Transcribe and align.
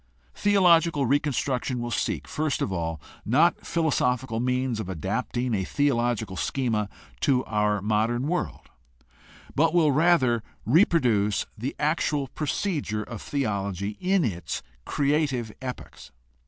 Theological 0.33 1.05
reconstruction 1.05 1.79
will 1.79 1.91
seek, 1.91 2.27
first 2.27 2.63
of 2.63 2.73
all, 2.73 2.99
not 3.23 3.63
philo 3.63 3.91
sophical 3.91 4.41
means 4.43 4.79
of 4.79 4.89
adapting 4.89 5.53
a 5.53 5.63
theological 5.63 6.35
schema 6.35 6.89
to 7.19 7.45
our 7.45 7.83
modern 7.83 8.25
world, 8.27 8.69
but 9.53 9.75
will 9.75 9.91
rather 9.91 10.41
reproduce 10.65 11.45
the 11.55 11.75
actual 11.77 12.29
procedure 12.29 13.03
of 13.03 13.21
theology 13.21 13.95
in 14.01 14.25
its 14.25 14.63
creative 14.85 15.51
epochs. 15.61 16.09